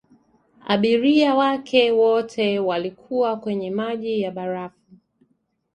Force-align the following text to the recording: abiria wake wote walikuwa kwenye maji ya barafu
abiria 0.67 1.35
wake 1.35 1.91
wote 1.91 2.59
walikuwa 2.59 3.37
kwenye 3.37 3.71
maji 3.71 4.21
ya 4.21 4.31
barafu 4.31 4.91